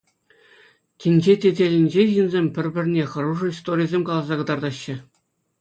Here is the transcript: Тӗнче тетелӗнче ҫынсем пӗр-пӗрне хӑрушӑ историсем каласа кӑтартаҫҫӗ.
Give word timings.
Тӗнче 1.03 1.33
тетелӗнче 1.43 2.01
ҫынсем 2.13 2.45
пӗр-пӗрне 2.55 3.03
хӑрушӑ 3.13 3.47
историсем 3.53 4.01
каласа 4.09 4.35
кӑтартаҫҫӗ. 4.41 4.95